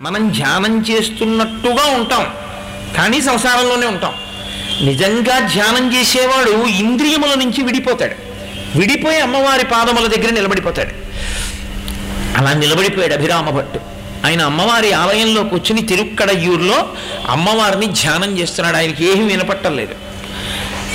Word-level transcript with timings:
మనం 0.00 0.32
ధ్యానం 0.32 0.84
చేస్తున్నట్టుగా 0.90 1.84
ఉంటాం. 1.86 2.34
కానీ 2.96 3.20
సంసారంలోనే 3.20 3.86
ఉంటాం. 3.86 4.14
నిజంగా 4.86 5.38
ధ్యానం 5.38 5.96
చేసేవాడు 5.96 6.66
ఇంద్రియముల 6.66 7.34
నుంచి 7.34 7.62
విడిపోతాడు. 7.62 8.14
విడిపోయి 8.78 9.20
అమ్మవారి 9.20 9.64
పాదముల 9.64 10.06
దగ్గర 10.06 10.30
నిలబడిపోతాడు. 10.30 10.90
అలా 12.38 12.52
నిలబడిపోయాడు 12.52 13.14
అభిరామ 13.14 13.50
భట్టు. 13.50 13.80
ఆయన 14.26 14.42
అమ్మవారి 14.42 14.92
ఆలయంలో 14.92 15.44
కూర్చుని 15.44 15.82
తిరుక్కడయ్యూరులో 15.82 16.88
అమ్మవారిని 17.28 17.86
ధ్యానం 17.86 18.38
చేస్తున్నాడు. 18.38 18.76
ఆయనకి 18.76 19.10
ఏమీ 19.10 19.24
వినపట్టలేదు. 19.24 20.05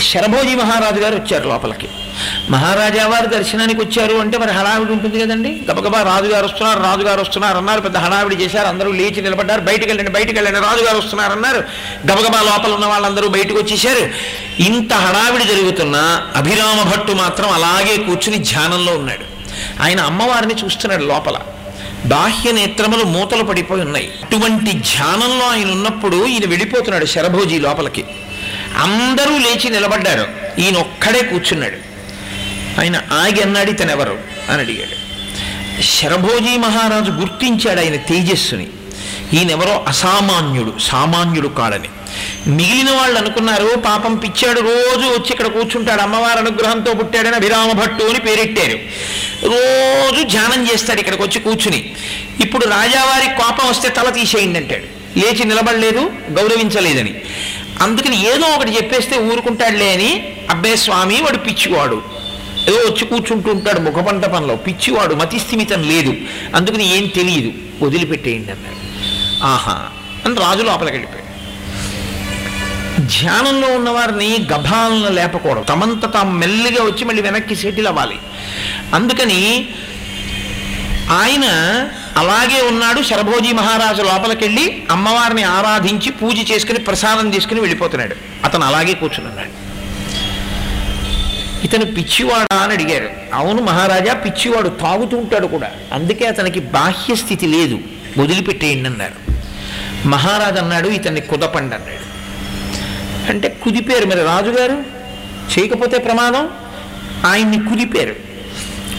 శరభోజీ 0.01 0.55
మహారాజు 0.55 0.99
గారు 0.99 1.15
వచ్చారు 1.15 1.49
లోపలికి. 1.49 1.87
మహారాజా 2.49 3.07
వారు 3.07 3.25
దర్శనానికి 3.25 3.81
వచ్చారు 3.81 4.13
అంటే 4.15 4.37
మరి 4.37 4.51
హడావిడి 4.51 4.91
ఉంటుంది 4.91 5.19
కదండి. 5.19 5.61
గబగబా 5.71 6.01
రాజుగారు 6.01 6.45
వస్తున్నారు 6.45 6.83
రాజుగారు 6.83 7.21
వస్తున్నారు 7.21 7.57
అన్నారు 7.57 7.81
పెద్ద 7.81 7.97
హడావిడి 7.97 8.35
చేశారు 8.35 8.67
అందరూ 8.67 8.91
లేచి 8.91 9.21
నిలబడ్డారు 9.21 9.61
బయటికి 9.61 9.85
వెళ్ళండి 9.85 10.11
బయటికి 10.11 10.33
వెళ్ళండి 10.33 10.59
రాజుగారు 10.59 10.97
వస్తున్నారు 10.97 11.31
అన్నారు. 11.31 11.57
గబగబా 12.05 12.41
లోపల 12.41 12.71
ఉన్న 12.71 12.85
వాళ్ళందరూ 12.85 13.27
బయటకు 13.27 13.57
వచ్చేసారు 13.57 14.09
ఇంత 14.61 14.93
హడావిడి 14.93 15.43
జరుగుతున్నా 15.43 16.27
అభిరామ 16.35 16.91
భట్టు 16.91 17.11
మాత్రం 17.11 17.49
అలాగే 17.49 17.97
కూర్చుని 17.97 18.37
ధ్యానంలో 18.37 18.93
ఉన్నాడు. 18.93 19.25
ఆయన 19.83 20.01
అమ్మవారిని 20.01 20.53
చూస్తున్నాడు 20.63 21.03
లోపల. 21.03 21.37
బాహ్య 22.05 22.51
నేత్రములు 22.51 23.03
మూతలు 23.03 23.43
పడిపోయి 23.43 23.81
ఉన్నాయి. 23.81 24.11
అటువంటి 24.23 24.71
ధ్యానంలో 24.71 25.47
ఆయన 25.47 25.71
ఉన్నప్పుడు 25.71 26.25
ఈయన 26.25 26.49
వెళ్ళిపోతున్నాడు 26.49 27.05
శరభోజీ 27.05 27.59
లోపలికి. 27.59 28.05
అందరూ 28.77 29.37
లేచి 29.37 29.69
నిలబడ్డారు. 29.69 30.27
ఈయన 30.61 30.77
ఒక్కడే 30.77 31.21
కూర్చున్నాడు. 31.21 31.91
ఆయన 32.79 33.01
ఆగి 33.11 33.41
అన్నాడు 33.41 33.71
ఇతనెవరు? 33.71 34.19
అని 34.49 34.61
అడిగాడు. 34.61 35.01
శరభోజీ 35.81 36.57
మహారాజు 36.57 37.11
గుర్తించాడు 37.11 37.79
ఆయన 37.79 37.95
తేజస్సుని. 37.95 38.67
ఈయనెవరో? 39.33 39.85
అసామాన్యుడు 39.87 40.73
సామాన్యుడు 40.79 41.47
కాడని. 41.47 41.89
మిగిలిన 42.47 42.91
వాళ్ళు 42.91 43.19
అనుకున్నారు 43.19 43.75
పాపం 43.85 44.15
పిచ్చాడు 44.15 44.61
రోజు 44.61 45.07
వచ్చి 45.07 45.29
ఇక్కడ 45.31 45.47
కూర్చుంటాడు 45.47 46.01
అమ్మవారి 46.01 46.39
అనుగ్రహంతో 46.39 46.93
పుట్టాడని 46.93 47.35
అభిరామ 47.35 47.71
భట్టు 47.71 48.03
అని 48.03 48.19
పేరెట్టారు. 48.19 48.79
రోజు 49.45 50.23
ధ్యానం 50.23 50.71
చేస్తాడు 50.73 50.99
ఇక్కడికి 50.99 51.23
వచ్చి 51.23 51.39
కూర్చుని. 51.39 51.93
ఇప్పుడు 52.41 52.65
రాజావారి 52.65 53.27
కోపం 53.27 53.69
వస్తే 53.69 53.89
తల 53.89 54.09
తీసేయండి 54.09 54.59
అంటాడు. 54.59 55.01
లేచి 55.19 55.45
నిలబడలేదు 55.45 56.11
గౌరవించలేదని. 56.31 57.21
అందుకని 57.81 58.27
ఏదో 58.27 58.45
ఒకటి 58.47 58.71
చెప్పేస్తే 58.71 59.17
ఊరుకుంటాడులే 59.17 59.93
అని 59.93 60.33
అబ్బే 60.49 60.75
స్వామి 60.75 61.21
వాడు 61.21 61.37
పిచ్చివాడు. 61.37 62.01
ఏదో 62.67 62.77
వచ్చి 62.77 63.05
కూర్చుంటూ 63.05 63.51
ఉంటాడు 63.51 63.79
ముఖపంట 63.79 64.25
పనిలో. 64.25 64.55
పిచ్చివాడు 64.55 65.15
మతిస్థిమితం 65.15 65.83
లేదు. 65.83 66.15
అందుకని 66.55 66.97
ఏం 66.97 67.07
తెలియదు. 67.07 67.51
వదిలిపెట్టేయండి 67.85 68.51
అన్నాడు 68.51 68.75
ఆహా. 69.43 69.85
అని 70.25 70.35
రాజు 70.35 70.63
లోపలికి 70.63 70.97
వెళ్ళిపోయాడు. 70.97 71.21
ధ్యానంలో 73.01 73.67
ఉన్నవారిని 73.67 74.47
గభాలను 74.51 75.09
లేపకూడదు. 75.09 75.63
తమంత 75.63 76.13
తాము 76.13 76.31
మెల్లిగా 76.31 76.83
వచ్చి 76.83 77.05
మళ్ళీ 77.05 77.21
వెనక్కి 77.21 77.55
సెటిల్ 77.55 77.87
అవ్వాలి. 77.87 78.15
అందుకని 78.93 79.69
ఆయన 81.11 81.45
అలాగే 82.17 82.61
ఉన్నాడు 82.61 83.01
శరభోజీ 83.01 83.51
మహారాజు 83.51 84.01
లోపలికెళ్ళి 84.01 84.83
అమ్మవారిని 84.91 85.43
ఆరాధించి 85.43 86.11
పూజ 86.11 86.51
చేసుకుని 86.51 86.79
ప్రసాదం 86.79 87.29
తీసుకుని 87.29 87.59
వెళ్ళిపోతున్నాడు. 87.59 88.15
అతను 88.43 88.65
అలాగే 88.65 88.93
కూర్చున్నాడు. 88.93 89.71
ఇతను 91.65 91.85
పిచ్చివాడా 91.85 92.55
అని 92.55 92.73
అడిగారు. 92.73 93.09
అవును 93.33 93.61
మహారాజా 93.61 94.13
పిచ్చివాడు 94.13 94.69
తాగుతూ 94.69 95.17
ఉంటాడు 95.17 95.47
కూడా. 95.47 95.71
అందుకే 95.93 96.25
అతనికి 96.25 96.59
బాహ్య 96.59 97.15
స్థితి 97.15 97.47
లేదు. 97.47 97.79
వదిలిపెట్టేయండి 98.17 98.89
అన్నారు. 98.89 99.31
మహారాజు 100.07 100.59
అన్నాడు 100.59 100.87
ఇతన్ని 100.87 101.21
కుదపండి 101.21 101.75
అన్నాడు. 101.75 102.11
అంటే 103.29 103.49
కుదిపారు 103.49 104.05
మరి 104.05 104.23
రాజుగారు? 104.23 104.83
చేయకపోతే 105.59 105.97
ప్రమాదం? 105.97 106.49
ఆయన్ని 107.25 107.57
కుదిపారు. 107.57 108.15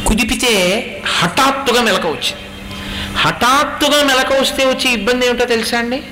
కుదిపితే 0.06 0.86
హఠాత్తుగా 1.18 1.82
మెలక 1.82 2.06
వచ్చింది. 2.06 2.41
హఠాత్తుగా 3.16 4.04
మెలక 4.04 4.32
వస్తే 4.32 4.64
వచ్చే 4.64 4.90
ఇబ్బంది 4.90 5.26
ఏమిటో 5.26 5.44
తెలుసా 5.44 5.78
అండి? 5.78 6.02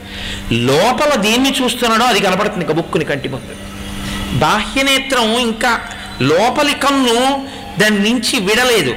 లోపల 0.52 1.14
దేన్ని 1.14 1.54
చూస్తున్నాడో 1.62 2.04
అది 2.04 2.20
కనపడుతుంది 2.20 2.64
కబుక్కుని 2.64 3.04
కంటి 3.04 3.28
ముందు. 3.28 3.54
బాహ్యనేత్రం 4.38 5.38
ఇంకా 5.38 5.80
లోపలి 6.22 6.74
కన్ను 6.74 7.48
దాని 7.78 7.98
నుంచి 7.98 8.40
విడలేదు. 8.40 8.96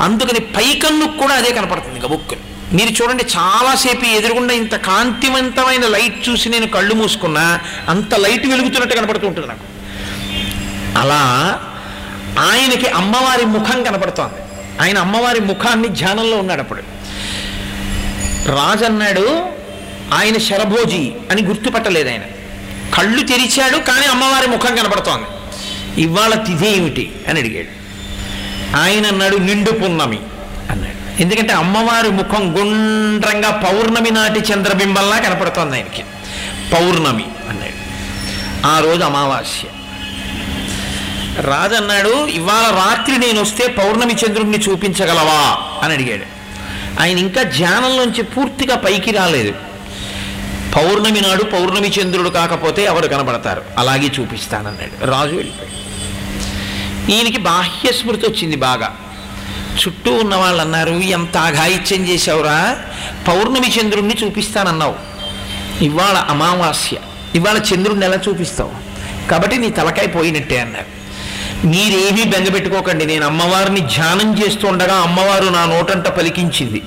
అందుకని 0.00 0.40
పై 0.40 0.80
కన్ను 0.84 1.06
కూడా 1.06 1.34
అదే 1.34 1.52
కనపడుతుంది 1.52 2.00
గబుక్కుని 2.00 2.40
మీరు 2.76 3.02
చూడండి 3.02 3.24
చాలాసేపు 3.24 4.04
ఎదురుగుండా 4.04 4.54
ఇంత 4.54 4.74
కాంతివంతమైన 4.74 5.86
లైట్ 5.86 6.28
చూసి 6.28 6.48
నేను 6.48 6.66
కళ్ళు 6.66 6.94
మూసుకున్నా 6.94 7.60
అంత 7.88 8.14
లైట్ 8.14 8.46
వెలుగుతున్నట్టు 8.46 8.96
కనపడుతూ 8.96 9.26
ఉంటుంది 9.26 9.48
నాకు. 9.48 9.60
అలా 10.98 11.60
ఆయనకి 12.38 12.86
అమ్మవారి 12.86 13.44
ముఖం 13.44 13.82
కనపడుతోంది. 13.82 14.34
ఆయన 14.82 14.98
అమ్మవారి 14.98 15.40
ముఖాన్ని 15.40 15.88
ధ్యానంలో 15.88 16.36
ఉన్నాడు 16.36 16.60
అప్పుడు. 16.60 16.82
రాజు 18.46 18.84
అన్నాడు 18.84 19.46
ఆయన 20.12 20.38
శరభోజి 20.38 21.12
అని 21.30 21.42
గుర్తుపట్టలేదు 21.42 22.08
ఆయన. 22.08 22.20
కళ్ళు 22.94 23.26
తెరిచాడు 23.26 23.76
కానీ 23.76 24.06
అమ్మవారి 24.06 24.46
ముఖం 24.46 24.76
కనపడుతోంది. 24.76 25.26
ఇవాళ 26.02 26.34
తిథి 26.34 26.68
ఏమిటి? 26.68 27.12
అని 27.28 27.40
అడిగాడు. 27.40 27.84
ఆయన 28.76 29.06
అన్నాడు 29.06 29.36
నిండు 29.36 29.70
పున్నమి. 29.70 30.18
అన్నాడు. 30.70 31.22
ఎందుకంటే 31.22 31.52
అమ్మవారి 31.52 32.08
ముఖం 32.08 32.56
గుండ్రంగా 32.58 33.50
పౌర్ణమి 33.50 34.10
నాటి 34.10 34.40
చంద్రబింబంలా 34.40 35.18
కనపడుతోంది 35.18 35.76
ఆయనకి. 35.76 36.02
పౌర్ణమి 36.72 37.24
అన్నాడు. 37.48 37.84
ఆ 38.66 38.78
రోజు 38.78 39.02
అమావాస్య. 39.02 39.68
రాజు 41.40 41.74
అన్నాడు 41.74 42.26
ఇవాళ 42.26 42.74
రాత్రి 42.74 43.18
నేను 43.18 43.40
వస్తే 43.40 43.66
పౌర్ణమి 43.66 44.14
చంద్రుణ్ణి 44.14 44.58
చూపించగలవా? 44.58 45.58
అని 45.82 45.94
అడిగాడు. 45.94 46.33
ఆయన 47.00 47.18
ఇంకా 47.18 47.42
ధ్యానంలోంచి 47.42 48.22
పూర్తిగా 48.22 48.76
పైకి 48.76 49.10
రాలేదు. 49.10 49.54
పౌర్ణమి 50.76 51.20
నాడు 51.20 51.42
పౌర్ణమి 51.42 51.88
చంద్రుడు 51.88 52.28
కాకపోతే 52.28 52.84
ఎవరు 52.84 53.08
కనబడతారు? 53.08 53.62
అలాగే 53.78 54.10
చూపిస్తానన్నాడు. 54.20 55.10
రాజు 55.10 55.34
వెళ్ళిపోయాడు. 55.34 55.74
ఈయనకి 57.12 57.38
బాహ్య 57.38 57.92
స్మృతి 57.92 58.26
వచ్చింది 58.26 58.56
బాగా. 58.56 58.96
చుట్టూ 59.74 60.14
ఉన్న 60.14 60.34
వాళ్ళు 60.34 60.60
అన్నారు 60.60 60.94
ఎంత 60.94 61.36
అఘాయిత్యం 61.36 62.08
చేశావురా? 62.08 62.76
పౌర్ణమి 63.28 63.74
చంద్రుణ్ణి 63.80 64.14
చూపిస్తానన్నావు. 64.24 64.94
ఇవాళ 65.84 66.16
అమావాస్య. 66.16 66.96
ఇవాళ 67.34 67.58
చంద్రుడిని 67.58 68.06
ఎలా 68.06 68.18
చూపిస్తావు? 68.28 68.72
కాబట్టి 69.30 69.58
నీ 69.58 69.70
తలకాయ 69.70 70.06
పోయినట్టే 70.06 70.60
అన్నారు. 70.60 71.03
మీరేమీ 71.64 72.24
బెంగపెట్టుకోకండి 72.24 73.06
నేను 73.06 73.26
అమ్మవారిని 73.26 73.80
ధ్యానం 73.80 74.38
చేస్తుండగా 74.38 74.94
అమ్మవారు 74.94 75.44
నా 75.44 75.64
నోటంట 75.64 76.08
పలికించింది. 76.08 76.82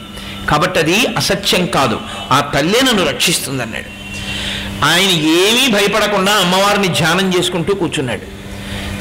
కాబట్టి 0.49 0.79
అది 0.79 1.05
అసత్యం 1.05 1.65
కాదు. 1.65 1.99
ఆ 2.31 2.39
తల్లే 2.39 2.81
నన్ను 2.81 3.07
రక్షిస్తుంది 3.07 3.63
అన్నాడు 3.63 3.97
ఆయన 4.85 5.09
ఏమీ 5.09 5.67
భయపడకుండా 5.67 6.31
అమ్మవారిని 6.31 6.87
ధ్యానం 6.87 7.33
చేసుకుంటూ 7.37 7.75
కూర్చున్నాడు. 7.75 8.21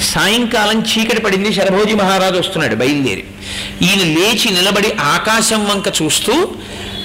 సాయంకాలం 0.04 0.82
చీకటి 0.82 1.20
పడింది 1.20 1.54
శరభోజి 1.54 1.94
మహారాజు 1.94 2.38
వస్తున్నాడు 2.38 2.74
బయలుదేరి. 2.74 3.24
ఈయన 3.82 3.98
లేచి 3.98 4.50
నిలబడి 4.50 4.92
ఆకాశం 5.00 5.64
వంక 5.64 5.88
చూస్తూ 6.02 6.48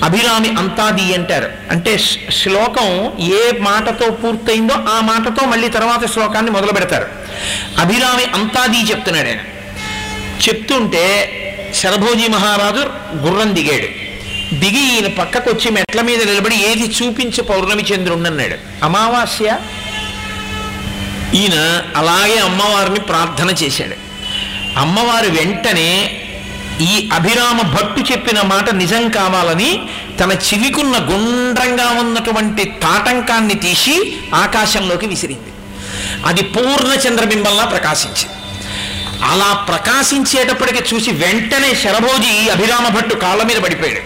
అభిరామి 0.04 0.50
అంతాది 0.50 1.16
అంటారు. 1.16 1.52
అంటే 1.72 1.98
శ్లోకం 2.42 3.12
ఏ 3.20 3.52
మాటతో 3.60 4.12
పూర్తయిందో 4.12 4.74
ఆ 4.74 5.00
మాటతో 5.04 5.46
మళ్ళీ 5.46 5.70
తర్వాత 5.70 6.14
శ్లోకాన్ని 6.14 6.52
మొదలు 6.52 6.72
పెడతారు 6.72 7.21
అభిరామి 7.78 8.24
అంతాది 8.24 8.90
చెప్తున్నాడు 8.90 9.28
ఆయన. 9.28 9.40
చెప్తుంటే 10.47 11.03
శరభోజి 11.75 12.28
మహారాజు 12.28 12.84
గుర్రం 13.16 13.56
దిగాడు. 13.56 14.12
దిగి 14.56 14.94
ఈయన 14.94 15.07
పక్కకు 15.07 15.50
వచ్చి 15.50 15.72
మెట్ల 15.72 16.01
మీద 16.01 16.24
నిలబడి 16.24 16.56
ఏది 16.56 16.84
చూపించి 16.84 17.42
పౌర్ణమి 17.44 17.83
చంద్రుణ్ణి 17.83 18.30
అన్నాడు 18.30 18.86
అమావాస్య? 18.86 19.57
ఈయన 21.33 21.83
అలాగే 21.95 22.38
అమ్మవారిని 22.38 23.00
ప్రార్థన 23.00 23.50
చేశాడు. 23.50 23.95
అమ్మవారు 24.80 25.30
వెంటనే 25.30 26.21
ఈ 26.81 27.10
అభిరామ 27.13 27.62
భట్టు 27.62 28.12
చెప్పిన 28.12 28.42
మాట 28.42 28.69
నిజం 28.69 29.10
కావాలని 29.10 29.81
తన 30.19 30.31
చివికున్న 30.31 30.98
గుండ్రంగా 30.98 31.89
ఉన్నటువంటి 31.89 32.63
తాటంకాన్ని 32.63 33.54
తీసి 33.54 34.16
ఆకాశంలోకి 34.33 35.06
విసిరింది. 35.06 35.50
అది 36.25 36.44
పూర్ణ 36.44 36.94
చంద్రబింబంలా 36.94 37.66
ప్రకాశించింది. 37.66 38.36
అలా 39.24 39.54
ప్రకాశించేటప్పటికి 39.54 40.96
చూసి 40.96 41.12
వెంటనే 41.12 41.75
శరభోజి 41.75 42.50
అభిరామ 42.50 42.88
భట్టు 42.88 43.16
కాళ్ళ 43.16 43.44
మీద 43.44 43.58
పడిపోయాడు. 43.58 44.02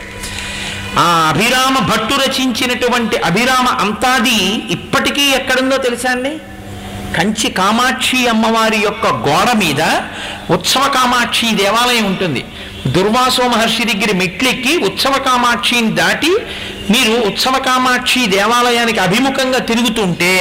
ఆ 0.99 1.31
అభిరామ 1.33 1.77
భట్టు 1.79 2.15
రచించినటువంటి 2.15 3.17
అభిరామ 3.17 3.67
అంతాది 3.67 4.39
ఇప్పటికీ 4.69 5.21
ఎక్కడుందో 5.21 5.77
తెలుసా 5.77 6.11
అండి? 6.11 6.33
కంచి 7.17 7.49
కామాక్షి 7.49 8.27
అమ్మవారి 8.27 8.77
యొక్క 8.77 9.07
గోడ 9.07 9.51
మీద 9.51 9.81
ఉత్సవ 10.49 10.87
కామాక్షి 10.87 11.55
దేవాలయం 11.55 12.05
ఉంటుంది. 12.05 12.45
దుర్వాసో 12.87 13.47
మహర్షి 13.47 13.83
దగ్గర 13.83 14.15
మెట్లెక్కి 14.15 14.77
ఉత్సవ 14.77 15.11
కామాక్షిని 15.11 15.91
దాటి 15.91 16.35
మీరు 16.91 17.13
ఉత్సవ 17.27 17.55
కామాక్షి 17.67 18.21
దేవాలయానికి 18.27 18.99
అభిముఖంగా 18.99 19.59
తిరుగుతుంటే 19.59 20.31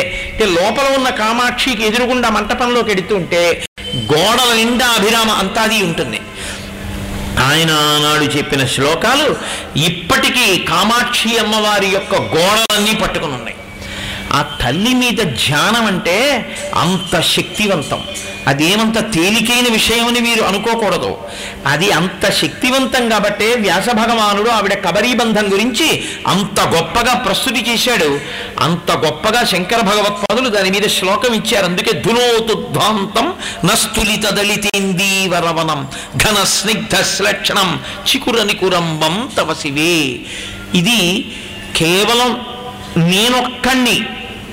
లోపల 0.56 0.87
ఉన్న 0.96 1.08
కామాక్షికి 1.23 1.82
ఎదురుగుండా 1.82 2.29
మంటపంలోకి 2.31 2.91
ఎడుతుంటే 2.91 3.43
గోడల 4.12 4.50
నిండా 4.55 4.87
అభిరామ 4.87 5.31
అంతాది 5.43 5.79
ఉంటుంది. 5.82 6.20
ఆయన 7.49 7.70
ఆనాడు 7.70 8.26
చెప్పిన 8.37 8.67
శ్లోకాలు 8.67 9.29
ఇప్పటికీ 9.88 10.46
కామాక్షి 10.58 11.38
అమ్మవారి 11.38 11.87
యొక్క 11.87 12.14
గోడలన్నీ 12.14 12.94
పట్టుకుని 12.94 13.35
ఉన్నాయి. 13.35 13.56
ఆ 14.34 14.42
తల్లి 14.42 14.94
మీద 14.94 15.19
ధ్యానం 15.19 15.86
అంటే 15.86 16.16
అంత 16.75 17.20
శక్తివంతం. 17.20 18.02
అదేమంత 18.46 19.14
తేలికైన 19.14 19.72
విషయం 19.72 20.06
అని 20.06 20.20
మీరు 20.20 20.42
అనుకోకూడదు. 20.42 21.16
అది 21.66 21.90
అంత 21.90 22.31
శక్తివంతం 22.31 23.08
కాబట్టే 23.08 23.54
వ్యాస 23.54 23.88
భగవానుడు 23.88 24.50
ఆవిడ 24.50 24.75
కబరీబంధం 24.75 25.52
గురించి 25.52 26.04
అంత 26.26 26.60
గొప్పగా 26.60 27.14
ప్రస్తుతి 27.14 27.70
చేశాడు. 27.70 28.20
అంత 28.60 28.92
గొప్పగా 28.92 29.44
శంకర 29.44 29.81
భగవత్పాదులు 29.81 30.48
దాని 30.48 30.70
మీద 30.70 30.88
శ్లోకం 30.88 31.34
ఇచ్చారు. 31.34 31.64
అందుకే 31.66 31.92
ధునోతుద్ధాంతం 31.92 33.32
నస్తులిత 33.64 34.31
దళితేందీవరవనం 34.31 35.88
ఘన 36.16 36.44
స్నిగ్ధ 36.44 37.02
శ్లక్షణం 37.02 37.81
చికురని 38.10 38.54
కురంబం 38.54 39.31
తవ 39.36 39.54
శివే 39.54 40.20
ఇది 40.78 41.32
కేవలం 41.76 42.40
నేనొక్కణ్ణి. 43.10 44.00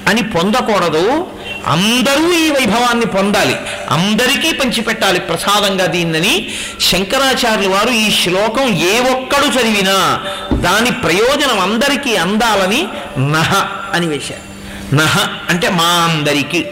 అని 0.07 0.23
పొందకూడదు. 0.23 1.27
అందరూ 1.67 2.33
ఈ 2.33 2.51
వైభవాన్ని 2.51 3.05
పొందాలి. 3.05 3.55
అందరికీ 3.89 4.51
పంచిపెట్టాలి 4.51 5.19
ప్రసాదంగా 5.19 5.85
దీన్నని. 5.85 6.51
శంకరాచార్యులు 6.81 7.73
వారు 7.73 7.89
ఈ 7.89 8.11
శ్లోకం 8.23 8.69
ఏ 8.69 8.99
ఒక్కడు 8.99 9.45
చదివినా 9.45 10.25
దాని 10.53 10.91
ప్రయోజనం 10.91 11.59
అందరికీ 11.59 12.15
అందాలని 12.15 12.87
నహ 13.17 13.65
అని 13.93 14.07
వేశారు. 14.07 14.51
నహ 14.95 15.27
అంటే 15.49 15.69
మా 15.69 15.83
అందరికీ. 15.83 16.65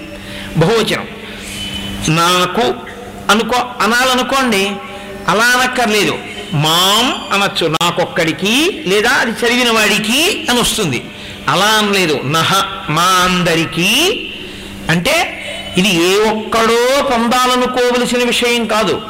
బహువచనం. 0.57 1.07
నాకు 2.15 2.73
అనుకో 3.31 3.57
అనాలనుకోండి 3.81 4.71
అలా 5.27 5.43
అనక్కర్లేదు. 5.43 6.17
మాం 6.53 7.33
అనొచ్చు 7.33 7.67
నాకొక్కడికి 7.67 8.83
లేదా 8.87 9.09
అది 9.09 9.31
చదివిన 9.31 9.71
వాడికి 9.71 10.47
అని 10.49 10.59
వస్తుంది 10.59 11.05
అలా 11.49 11.65
అనలేదు. 11.65 12.21
నహ 12.25 12.63
మా 12.89 13.03
అందరికీ. 13.03 14.19
అంటే 14.89 15.35
ఇది 15.77 15.89
ఏ 15.89 16.15
ఒక్కడో 16.15 17.03
పొందాలనుకోవలసిన 17.03 18.23
విషయం 18.23 18.67
కాదు. 18.67 19.01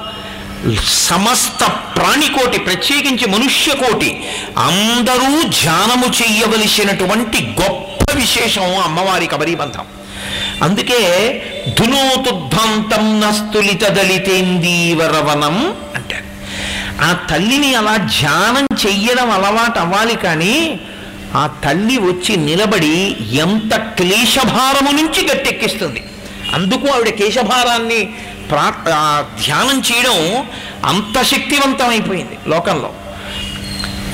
సమస్త 0.88 1.66
ప్రాణికోటి 1.96 2.60
ప్రత్యేకించి 2.60 3.28
మనుష్య 3.28 3.74
కోటి 3.74 4.24
అందరూ 4.58 5.42
ధ్యానము 5.44 6.06
చెయ్యవలసినటువంటి 6.06 7.56
గొప్ప 7.62 8.16
విశేషం 8.16 8.78
అమ్మవారి 8.84 9.28
కబరీబంధం. 9.28 9.86
అందుకే 10.64 11.00
ధునోతుద్భంతం 11.80 13.20
నస్తులిత 13.20 13.88
దళితేందీవరవనం 13.88 15.76
అంటారు. 15.96 16.24
ఆ 17.04 17.14
తల్లిని 17.14 17.76
అలా 17.76 17.98
ధ్యానం 17.98 18.68
చెయ్యడం 18.88 19.32
అలవాటు 19.32 19.80
అవ్వాలి 19.80 20.16
కానీ 20.16 20.80
ఆ 21.36 21.48
తల్లి 21.48 21.98
వచ్చి 21.98 22.36
నిలబడి 22.36 23.18
ఎంత 23.34 23.76
క్లేశభారము 23.76 24.92
నుంచి 24.92 25.28
గట్టెక్కిస్తుంది. 25.32 26.04
అందుకు 26.54 26.88
ఆవిడ 26.88 27.10
కేశభారాన్ని 27.10 28.06
ప్రా 28.52 28.74
ధ్యానం 29.46 29.80
చేయడం 29.80 30.48
అంత 30.86 31.22
శక్తివంతమైపోయింది 31.22 32.38
లోకంలో. 32.48 32.94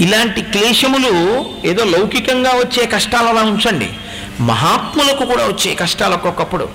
ఇలాంటి 0.01 0.41
క్లేశములు 0.41 1.45
ఏదో 1.65 1.83
లౌకికంగా 1.83 2.49
వచ్చే 2.49 2.85
కష్టాలు 2.85 3.27
అలా 3.27 3.41
ఉంచండి. 3.41 3.89
మహాత్ములకు 4.39 5.25
కూడా 5.25 5.43
వచ్చే 5.43 5.75
కష్టాలు 5.75 6.13
ఒక్కొక్కప్పుడు 6.13 6.69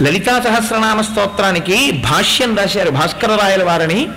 లలితా 0.00 0.40
సహస్రనామ 0.40 1.00
స్తోత్రానికి 1.00 1.90
భాష్యం 1.90 2.56
రాశారు 2.56 2.90
భాస్కర 2.90 3.38
రాయల 3.42 3.62
వారని. 3.62 4.08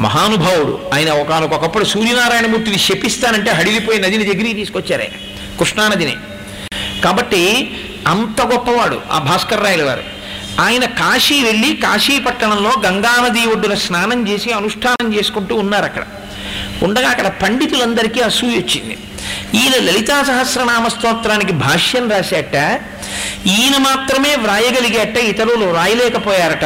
మహానుభావుడు. 0.00 0.74
ఆయన 0.94 1.10
ఒకనొకప్పుడు 1.12 1.84
సూర్యనారాయణమూర్తిని 1.84 2.78
శపిస్తానంటే 2.78 3.50
హడిలిపోయి 3.50 3.98
నదిని 3.98 4.24
దగ్గరికి 4.24 4.54
తీసుకొచ్చారు 4.54 5.02
ఆయన 5.02 5.16
కృష్ణానదిని. 5.58 6.16
కాబట్టి 7.04 7.42
అంత 8.06 8.40
గొప్పవాడు 8.42 9.00
ఆ 9.10 9.18
భాస్కర్ 9.18 9.64
రాయల 9.64 9.82
గారు. 9.82 10.02
ఆయన 10.60 10.84
కాశీ 10.84 11.42
వెళ్ళి 11.42 11.76
కాశీ 11.76 12.18
పట్టణంలో 12.18 12.72
గంగానది 12.86 13.46
ఒడ్డున 13.46 13.74
స్నానం 13.74 14.28
చేసి 14.28 14.52
అనుష్ఠానం 14.52 15.14
చేసుకుంటూ 15.14 15.54
ఉన్నారు 15.54 15.84
అక్కడ 15.84 16.02
ఉండగా 16.82 17.08
అక్కడ 17.08 17.28
పండితులందరికీ 17.28 18.20
అసూయ 18.20 18.48
వచ్చింది. 18.48 18.98
ఈయన 19.54 19.84
లలితా 19.84 20.22
సహస్రనామ 20.22 20.88
స్తోత్రానికి 20.88 21.52
భాష్యం 21.52 22.10
రాశాట 22.10 22.56
ఈయన 23.46 23.76
మాత్రమే 23.76 24.36
వ్రాయగలిగేట 24.36 25.16
ఇతరులు 25.16 25.74
రాయలేకపోయారట 25.74 26.64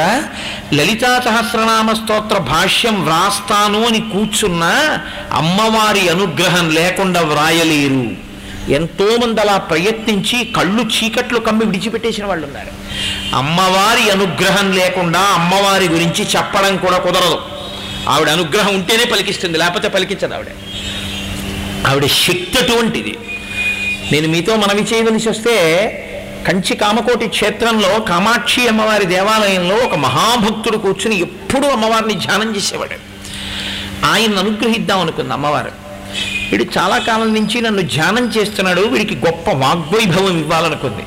లలితా 0.74 1.22
సహస్రనామ 1.24 1.92
స్తోత్ర 1.92 2.38
భాష్యం 2.38 3.04
వ్రాస్తాను 3.04 3.86
అని 3.86 4.00
కూర్చున్నా 4.00 5.00
అమ్మవారి 5.32 6.08
అనుగ్రహం 6.08 6.70
లేకుండా 6.70 7.20
వ్రాయలేరు. 7.20 8.04
ఎంతోమంది 8.72 9.40
అలా 9.40 9.56
ప్రయత్నించి 9.56 10.44
కళ్ళు 10.44 10.82
చీకట్లు 10.82 11.38
కమ్మి 11.38 11.64
విడిచిపెట్టేసిన 11.66 12.26
వాళ్ళు 12.26 12.46
ఉన్నారు 12.46 12.72
అమ్మవారి 13.36 14.10
అనుగ్రహం 14.10 14.72
లేకుండా 14.72 15.20
అమ్మవారి 15.20 15.88
గురించి 15.88 16.22
చెప్పడం 16.36 16.76
కూడా 16.76 16.98
కుదరదు. 16.98 17.53
ఆవిడ 18.08 18.28
అనుగ్రహం 18.28 18.74
ఉంటేనే 18.74 19.04
పలికిస్తుంది 19.04 19.58
లేకపోతే 19.58 19.88
పలికించదు 19.88 20.34
ఆవిడ. 20.34 20.46
ఆవిడ 21.86 22.06
శక్తి 22.06 22.58
అటువంటిది. 22.62 23.18
నేను 24.12 24.28
మీతో 24.28 24.56
మనవి 24.56 24.82
చేయవలసి 24.82 25.28
వస్తే 25.28 25.56
కంచి 26.48 26.76
కామకోటి 26.76 27.28
క్షేత్రంలో 27.28 28.00
కామాక్షి 28.00 28.68
అమ్మవారి 28.68 29.04
దేవాలయంలో 29.04 29.76
ఒక 29.76 29.94
మహాభక్తుడు 29.94 30.78
కూర్చుని 30.78 31.18
ఎప్పుడూ 31.18 31.68
అమ్మవారిని 31.68 32.14
ధ్యానం 32.14 32.56
చేసేవాడు. 32.56 33.14
ఆయన 34.06 34.38
అనుగ్రహిద్దాం 34.38 35.00
అనుకుంది 35.00 35.32
అమ్మవారు. 35.32 35.72
వీడు 36.50 36.66
చాలా 36.78 36.98
కాలం 36.98 37.34
నుంచి 37.34 37.60
నన్ను 37.60 37.82
ధ్యానం 37.82 38.32
చేస్తున్నాడు 38.38 38.80
వీడికి 38.80 39.14
గొప్ప 39.14 39.50
వాగ్వైభవం 39.50 40.40
ఇవ్వాలనుకుంది. 40.40 41.02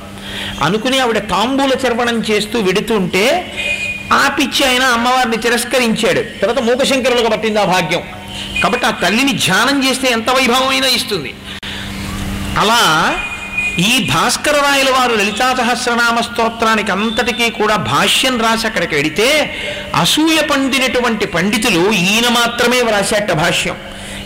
అనుకుని 0.64 1.00
ఆవిడ 1.00 1.18
తాంబూల 1.18 1.72
చర్వణం 1.88 2.24
చేస్తూ 2.24 2.60
వెడుతుంటే 2.60 3.54
ఆ 4.14 4.28
పిచ్చి 4.28 4.68
ఆయన 4.68 4.84
అమ్మవారిని 4.84 5.38
తిరస్కరించాడు. 5.38 6.40
తర్వాత 6.42 6.60
మూకశంకరులకు 6.60 7.28
పట్టింది 7.28 7.60
ఆ 7.60 7.64
భాగ్యం. 7.64 8.02
కాబట్టి 8.64 8.86
ఆ 8.86 8.92
తల్లిని 8.92 9.34
ధ్యానం 9.34 9.90
చేస్తే 9.90 10.10
ఎంత 10.12 10.30
వైభవమైనా 10.30 10.88
ఇస్తుంది. 10.88 11.34
అలా 12.58 13.16
ఈ 13.80 14.10
భాస్కర 14.14 14.52
రాయల 14.52 14.90
వారు 14.90 15.16
లలితా 15.16 15.56
సహస్రనామ 15.58 16.22
స్తోత్రానికి 16.22 16.92
అంతటికీ 16.92 17.50
కూడా 17.50 17.76
భాష్యం 17.76 18.42
రాసి 18.42 18.68
అక్కడికి 18.68 18.96
వెడితే 18.96 19.58
అసూయ 19.96 20.42
పండినటువంటి 20.42 21.26
పండితులు 21.26 21.92
ఈయన 21.92 22.30
మాత్రమే 22.30 22.82
వ్రాసేట 22.82 23.32
భాష్యం. 23.32 23.76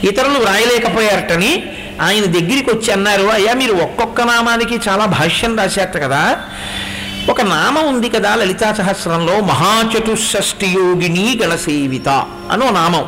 ఇతరులు 0.03 0.39
వ్రాయలేకపోయారటని 0.39 1.63
ఆయన 2.01 2.23
దగ్గరికి 2.23 2.69
వచ్చి 2.69 2.91
అన్నారు 2.91 3.23
అయ్యా 3.23 3.53
మీరు 3.53 3.73
ఒక్కొక్క 3.73 4.21
నామానికి 4.21 4.79
చాలా 4.89 5.05
భాష్యం 5.05 5.57
రాసేట 5.57 5.93
కదా. 5.93 6.43
ఒక 7.29 7.41
నామం 7.41 7.95
ఉంది 7.95 8.09
కదా 8.09 8.35
లలితా 8.35 8.73
సహస్రంలో 8.73 9.39
మహాచతుషష్ఠి 9.39 10.67
యోగిని 10.67 11.39
గణసేవిత 11.43 12.09
అనో 12.51 12.69
నామం. 12.69 13.07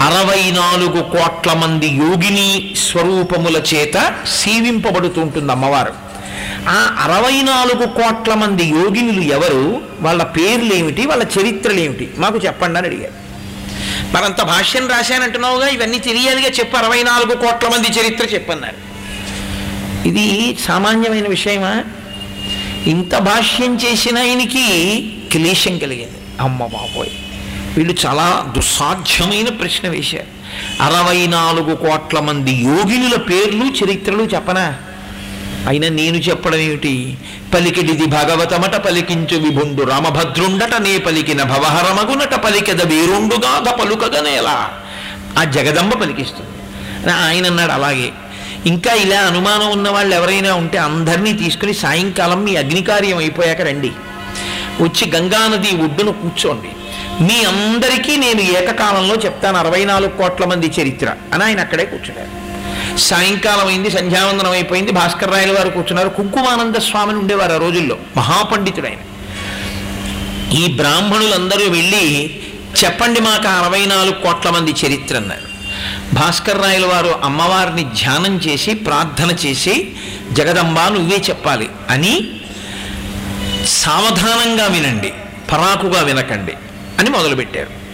అరవై 0.00 0.50
నాలుగు 0.50 1.02
కోట్ల 1.02 1.52
మంది 1.52 1.86
యోగిని 1.86 2.74
స్వరూపముల 2.76 3.56
చేత 3.56 4.14
సేవింపబడుతుంటుంది 4.26 5.52
అమ్మవారు. 5.52 5.92
ఆ 6.68 6.96
అరవై 7.02 7.42
నాలుగు 7.42 7.86
కోట్ల 7.86 8.34
మంది 8.34 8.64
యోగినులు 8.64 9.20
ఎవరు? 9.20 9.82
వాళ్ళ 10.00 10.22
పేర్లు 10.22 10.74
ఏమిటి 10.74 11.06
వాళ్ళ 11.06 11.26
చరిత్రలు 11.40 11.80
ఏమిటి 11.80 12.10
మాకు 12.18 12.38
చెప్పండి 12.38 12.78
అని 12.78 12.88
అడిగారు. 12.88 13.12
మరంత 14.12 14.42
భాష్యం 14.42 14.88
రాశానంటున్నావుగా? 14.88 15.68
ఇవన్నీ 15.68 15.98
తెలియాలిగా 15.98 16.48
చెప్పు. 16.48 16.76
అరవై 16.76 17.02
నాలుగు 17.02 17.36
కోట్ల 17.36 17.68
మంది 17.68 17.88
చరిత్ర 17.88 18.34
చెప్పన్నారు. 18.34 18.86
ఇది 20.08 20.56
సామాన్యమైన 20.66 21.28
విషయమా? 21.28 21.82
ఇంత 22.86 23.14
భాష్యం 23.18 23.76
చేసిన 23.76 24.18
ఆయనకి 24.18 24.64
క్లేశం 25.32 25.78
కలిగింది. 25.78 26.18
అమ్మ 26.40 26.62
బాబోయ్ 26.62 27.08
వీళ్ళు 27.76 27.94
చాలా 28.06 28.52
దుస్సాధ్యమైన 28.56 29.48
ప్రశ్న 29.48 29.88
వేశారు. 29.88 30.36
అరవై 30.82 31.26
నాలుగు 31.26 31.74
కోట్ల 31.74 32.20
మంది 32.20 32.52
యోగినుల 32.52 33.16
పేర్లు 33.16 33.64
చరిత్రలు 33.64 34.22
చెప్పనా? 34.22 34.74
అయినా 35.68 35.88
నేను 35.88 36.16
చెప్పడం 36.16 36.58
ఏమిటి? 36.58 37.18
పలికిడిది 37.54 38.06
భగవతమట 38.06 38.76
పలికించు 38.76 39.36
విభుండు 39.36 39.82
రామభద్రుండట 39.82 40.74
నే 40.74 40.98
పలికిన 40.98 41.42
భవహరమగునట 41.42 42.34
పలికెద 42.34 42.82
వేరుండుగాథ 42.82 43.80
పలుకగనేలా 43.80 44.70
ఆ 45.38 45.44
జగదంబ 45.44 45.92
పలికిస్తుంది. 45.94 47.12
ఆయన 47.12 47.46
అన్నాడు 47.46 47.72
అలాగే 47.72 48.12
ఇంకా 48.66 48.92
ఇలా 48.92 49.20
అనుమానం 49.20 49.70
ఉన్న 49.70 49.88
వాళ్ళు 49.88 50.14
ఎవరైనా 50.14 50.54
ఉంటే 50.54 50.78
అందరినీ 50.78 51.32
తీసుకుని 51.32 51.74
సాయంకాలం 51.74 52.44
మీ 52.44 52.56
అగ్నికార్యం 52.56 53.18
అయిపోయాక 53.18 53.60
రండి. 53.60 53.90
వచ్చి 54.80 55.10
గంగానది 55.10 55.70
ఒడ్డున 55.76 56.10
కూర్చోండి. 56.10 56.68
మీ 57.22 57.44
అందరికీ 57.44 58.16
నేను 58.16 58.40
ఏకకాలంలో 58.40 59.14
చెప్తాను 59.14 59.58
అరవై 59.58 59.84
నాలుగు 59.84 60.10
కోట్ల 60.10 60.44
మంది 60.44 60.72
చరిత్ర 60.80 61.14
అని 61.32 61.44
ఆయన 61.44 61.60
అక్కడే 61.60 61.84
కూర్చున్నారు. 61.84 62.46
సాయంకాలం 62.98 63.66
అయింది 63.66 63.90
సంధ్యావందనం 63.90 64.50
అయిపోయింది 64.50 64.92
భాస్కర్ 64.92 65.30
రాయల 65.30 65.52
వారు 65.52 65.68
కూర్చున్నారు. 65.68 66.08
కుంకుమానంద 66.08 66.76
స్వామిని 66.76 67.18
ఉండేవారు 67.18 67.52
ఆ 67.52 67.56
రోజుల్లో 67.56 67.96
మహాపండితుడైన. 68.16 68.98
ఈ 70.52 70.66
బ్రాహ్మణులందరూ 70.66 71.70
వెళ్ళి 71.70 72.40
చెప్పండి 72.84 73.20
మాకు 73.20 73.48
అరవై 73.48 73.86
నాలుగు 73.86 74.14
కోట్ల 74.14 74.50
మంది 74.50 74.74
చరిత్ర 74.86 75.16
అన్నారు. 75.16 75.55
భాస్కర్ 76.12 76.62
రాయల 76.62 76.86
వారు 76.86 77.20
అమ్మవారిని 77.22 77.84
ధ్యానం 77.84 78.36
చేసి 78.36 78.74
ప్రార్థన 78.74 79.30
చేసి 79.30 79.92
జగదంబా 80.32 80.88
నువ్వే 80.88 81.16
చెప్పాలి 81.16 81.68
అని 81.90 82.40
సావధానంగా 83.66 84.66
వినండి 84.66 85.12
పరాకుగా 85.52 86.02
వినకండి 86.02 86.52
అని 86.98 87.10
మొదలుపెట్టారు. 87.10 87.86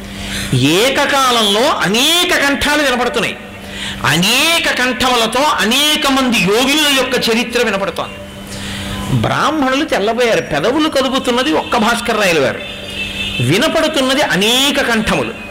ఏకకాలంలో 0.57 1.61
అనేక 1.61 2.37
కంఠాలు 2.37 2.83
వినపడుతున్నాయి. 2.83 3.37
అనేక 4.07 4.79
కంఠములతో 4.79 5.43
అనేక 5.43 6.07
మంది 6.07 6.39
యోగుల 6.39 6.95
యొక్క 6.97 7.31
చరిత్ర 7.31 7.63
వినపడుతోంది. 7.65 8.15
బ్రాహ్మణులు 9.23 9.85
తెల్లబోయారు 9.85 10.41
పెదవులు 10.41 10.89
కదుపుతున్నది 10.89 11.53
ఒక్క 11.53 11.77
భాస్కర్ 11.77 12.21
రాయలు 12.21 12.41
వారు. 12.41 12.61
వినపడుతున్నది 13.43 14.23
అనేక 14.23 14.83
కంఠములు. 14.83 15.42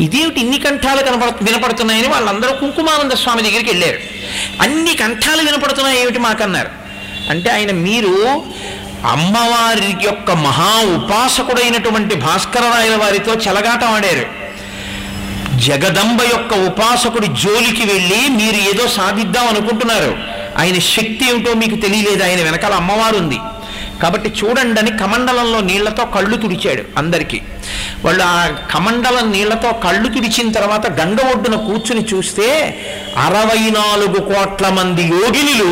ఇదేమిటి 0.00 0.40
ఇన్ని 0.40 0.58
కంఠాలు 0.58 1.02
కనపడు 1.02 1.44
వినపడుతున్నాయని 1.44 2.08
వాళ్ళందరూ 2.08 2.52
కుంకుమానంద 2.54 3.12
స్వామి 3.12 3.42
దగ్గరికి 3.42 3.70
వెళ్ళారు. 3.70 3.98
అన్ని 4.60 4.94
కంఠాలు 4.94 5.42
వినపడుతున్నాయి 5.42 6.00
ఏమిటి 6.00 6.18
మాకన్నారు. 6.18 6.68
అంటే 7.30 7.50
ఆయన 7.50 7.70
మీరు 7.70 8.42
అమ్మవారి 9.06 9.96
యొక్క 10.02 10.30
మహా 10.30 10.72
ఉపాసకుడైనటువంటి 10.94 12.14
భాస్కర 12.14 12.60
రాయల 12.60 12.96
వారితో 12.96 13.34
చెలగాటం 13.34 13.88
ఆడారు. 13.88 14.26
జగదంబ 15.58 16.22
యొక్క 16.22 16.54
ఉపాసకుడి 16.54 17.26
జోలికి 17.26 17.86
వెళ్ళి 17.92 18.28
మీరు 18.28 18.56
ఏదో 18.56 18.88
సాధిద్దాం 18.88 19.48
అనుకుంటున్నారు. 19.48 20.18
ఆయన 20.58 20.78
శక్తి 20.78 21.30
ఏమిటో 21.30 21.54
మీకు 21.54 21.76
తెలియలేదు 21.76 22.22
ఆయన 22.22 22.42
వెనకాల 22.42 22.74
అమ్మవారు 22.74 23.16
ఉంది 23.16 23.38
కాబట్టి 24.02 24.34
చూడండి 24.38 24.90
కమండలంలో 24.98 25.60
నీళ్ళతో 25.60 26.04
కళ్ళు 26.04 26.36
తుడిచాడు 26.36 26.82
అందరికీ. 26.96 27.40
వాళ్ళు 28.04 28.24
ఆ 28.24 28.46
కమండలం 28.46 29.32
నీళ్ళతో 29.32 29.72
కళ్ళు 29.72 30.08
తుడిచిన 30.08 30.52
తర్వాత 30.52 30.86
గంగ 30.86 31.18
ఒడ్డున 31.34 31.56
కూర్చుని 31.56 32.06
చూస్తే 32.14 32.48
అరవై 33.16 33.70
నాలుగు 33.70 34.20
కోట్ల 34.20 34.68
మంది 34.68 35.02
యోగినులు 35.02 35.70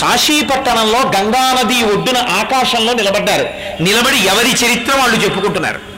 కాశీపట్టణంలో 0.00 0.98
గంగానది 0.98 1.84
ఒడ్డున 1.84 2.16
ఆకాశంలో 2.16 2.92
నిలబడ్డారు. 2.92 3.46
నిలబడి 3.82 4.16
ఎవరి 4.16 4.50
చరిత్ర 4.50 4.96
వాళ్ళు 4.98 5.16
చెప్పుకుంటున్నారు? 5.24 5.91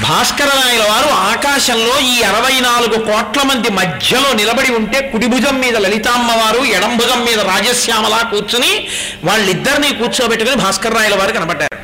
భాస్కర 0.00 0.46
వారు 0.90 1.08
ఆకాశంలో 1.08 2.00
ఈ 2.00 2.22
అరవై 2.22 2.60
నాలుగు 2.60 2.98
కోట్ల 3.04 3.42
మంది 3.42 3.70
మధ్యలో 3.70 4.32
నిలబడి 4.32 4.72
ఉంటే 4.72 5.00
కుడిభుజం 5.00 5.60
మీద 5.60 5.76
లలితామ్మవారు 5.76 6.64
ఎడం 6.64 6.96
భుజం 6.96 7.24
మీద 7.24 7.40
రాజశ్యామలా 7.40 8.16
కూర్చుని 8.16 8.86
వాళ్ళిద్దరినీ 9.24 9.92
కూర్చోబెట్టుకుని 9.92 10.56
భాస్కర 10.56 10.92
రాయల 10.92 11.16
వారు 11.16 11.32
కనబడ్డారు. 11.32 11.78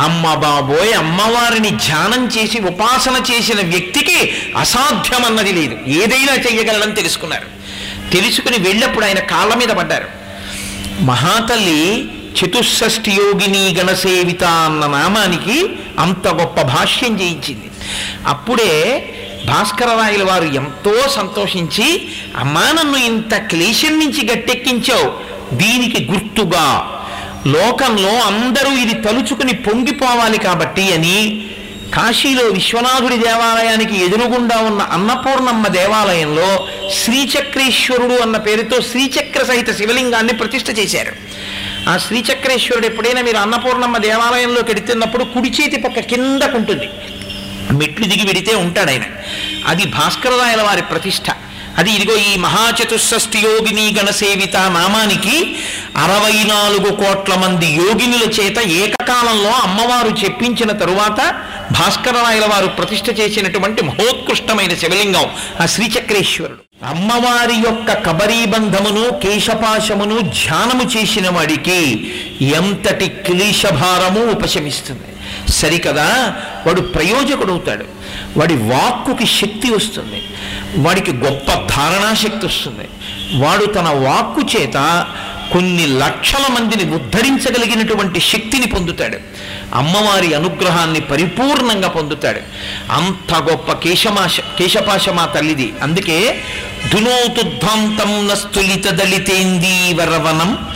అమ్మ 0.00 0.34
బాబోయ్ 0.34 0.94
అమ్మవారిని 0.94 1.70
ధ్యానం 1.70 2.26
చేసి 2.26 2.60
ఉపాసన 2.60 3.22
చేసిన 3.30 3.60
వ్యక్తికి 3.60 4.36
అసాధ్యమన్నది 4.58 5.52
లేదు. 5.52 5.76
ఏదైనా 5.86 6.32
చెయ్యగలడని 6.32 6.94
తెలుసుకున్నారు. 6.94 7.46
తెలుసుకుని 8.10 8.58
వెళ్ళప్పుడు 8.58 9.04
ఆయన 9.04 9.18
కాళ్ళ 9.18 9.54
మీద 9.54 9.68
పడ్డారు. 9.68 10.08
మహాతల్లి 11.00 12.08
చతుషష్ఠి 12.38 13.10
యోగిని 13.10 13.76
గణసేవిత 13.78 14.44
అన్న 14.44 14.86
నామానికి 14.86 15.66
అంత 15.98 16.28
గొప్ప 16.28 16.60
భాష్యం 16.60 17.20
చేయించింది 17.20 17.70
అప్పుడే 18.26 18.72
భాస్కర 19.46 19.86
రాయల 19.86 20.22
వారు 20.22 20.44
ఎంతో 20.44 20.94
సంతోషించి 21.08 22.08
అమ్మా 22.38 22.72
నన్ను 22.72 22.96
ఇంత 22.96 23.34
క్లేశం 23.34 23.98
నుంచి 23.98 24.32
గట్టెక్కించావు. 24.32 25.12
దీనికి 25.56 26.12
గుర్తుగా. 26.12 26.90
లోకంలో 27.46 28.12
అందరూ 28.20 28.70
ఇది 28.72 28.94
తలుచుకుని 28.94 29.52
పొంగిపోవాలి 29.52 30.38
కాబట్టి 30.38 30.94
అని 30.94 31.46
కాశీలో 31.94 32.44
విశ్వనాథుడి 32.44 33.16
దేవాలయానికి 33.16 34.04
ఎదురుగుండా 34.04 34.56
ఉన్న 34.56 34.82
అన్నపూర్ణమ్మ 34.82 35.66
దేవాలయంలో 35.66 36.68
శ్రీచక్రేశ్వరుడు 37.04 38.14
అన్న 38.14 38.36
పేరుతో 38.36 38.80
శ్రీచక్ర 38.80 39.44
సహిత 39.44 39.76
శివలింగాన్ని 39.76 40.32
ప్రతిష్ఠ 40.32 40.66
చేశారు. 40.78 41.33
ఆ 41.88 41.98
శ్రీచక్రేశ్వరుడు 41.98 42.86
ఎప్పుడైనా 42.86 43.22
మీరు 43.22 43.36
అన్నపూర్ణమ్మ 43.36 43.96
దేవాలయంలోకి 43.96 44.70
ఎడుతున్నప్పుడు 44.70 45.24
కుడి 45.24 45.50
చేతి 45.50 45.76
పక్క 45.76 46.00
కిందకుంటుంది. 46.00 46.88
మెట్లు 47.72 48.04
దిగి 48.04 48.26
వెడితే 48.26 48.54
ఉంటాడు 48.54 48.90
ఆయన. 48.90 49.02
అది 49.66 49.84
భాస్కరరాయల 49.86 50.62
వారి 50.62 50.82
ప్రతిష్ట. 50.82 51.24
అది 51.78 51.90
ఇదిగో 51.90 52.16
ఈ 52.16 52.36
మహాచతుషష్ఠి 52.36 53.38
యోగిని 53.38 53.96
గణసేవిత 53.98 54.56
నామానికి 54.56 55.56
అరవై 55.96 56.42
నాలుగు 56.42 56.96
కోట్ల 56.96 57.34
మంది 57.34 57.66
యోగినుల 57.66 58.22
చేత 58.22 58.58
ఏకకాలంలో 58.58 59.50
అమ్మవారు 59.50 60.08
చెప్పించిన 60.24 60.72
తరువాత 60.72 61.20
భాస్కరరాయల 61.78 62.46
వారు 62.46 62.66
ప్రతిష్ఠ 62.66 63.04
చేసినటువంటి 63.20 63.82
మహోత్కృష్టమైన 63.82 64.74
శివలింగం 64.74 65.30
ఆ 65.60 65.66
శ్రీచక్రేశ్వరుడు. 65.66 66.84
అమ్మవారి 66.84 67.54
యొక్క 67.54 67.92
కబరీబంధమును 67.92 69.20
కేశపాశమును 69.20 70.20
ధ్యానము 70.20 70.90
చేసిన 70.96 71.28
వాడికి 71.30 72.10
ఎంతటి 72.40 73.08
క్లీశభారము 73.08 74.30
ఉపశమిస్తుంది. 74.30 75.02
సరికదా? 75.52 76.34
వాడు 76.66 76.80
ప్రయోజకుడవుతాడు. 76.80 77.84
వాడి 78.36 78.54
వాక్కుకి 78.54 79.26
శక్తి 79.26 79.70
వస్తుంది. 79.70 80.22
వాడికి 80.76 81.12
గొప్ప 81.12 81.52
ధారణాశక్తి 81.52 82.46
వస్తుంది. 82.46 82.88
వాడు 83.44 83.64
తన 83.64 83.88
వాక్కు 83.88 84.40
చేత 84.56 85.06
కొన్ని 85.52 85.86
లక్షల 85.86 86.52
మందిని 86.52 86.94
ఉద్ధరించగలిగినటువంటి 86.94 88.20
శక్తిని 88.20 88.66
పొందుతాడు. 88.66 89.18
అమ్మవారి 89.74 90.34
అనుగ్రహాన్ని 90.34 91.00
పరిపూర్ణంగా 91.00 91.88
పొందుతాడు. 91.88 92.40
అంత 92.92 93.34
గొప్ప 93.34 93.72
కేశమాశ 93.72 94.40
కేశపాశమా 94.40 95.24
తల్లిది. 95.24 95.72
అందుకే 95.82 96.42
స్థులిత 96.86 98.00
నస్తులిత 98.30 98.88
దళితేందీవరవనం 98.88 100.66